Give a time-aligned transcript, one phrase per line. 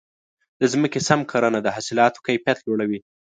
[0.59, 2.99] د ځمکې سم کرنه د حاصلاتو کیفیت لوړوي.